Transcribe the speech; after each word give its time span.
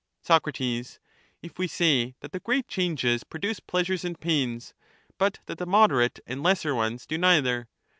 Soc, 0.23 0.47
If 0.59 1.59
we 1.59 1.67
say 1.67 2.15
that 2.21 2.31
the 2.31 2.39
great 2.39 2.67
changes 2.67 3.23
produce 3.23 3.59
pleasures 3.59 4.03
and 4.03 4.19
pains, 4.19 4.73
but 5.19 5.41
that 5.45 5.59
the 5.59 5.67
moderate 5.67 6.19
and 6.25 6.41
lesser 6.41 6.73
ones 6.73 7.05
do 7.05 7.19
neither. 7.19 7.69